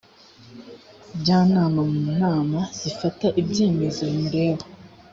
njyanama 1.17 1.81
mu 1.91 2.01
nama 2.21 2.59
zifata 2.79 3.27
ibyemezo 3.41 4.01
bimureba 4.11 4.65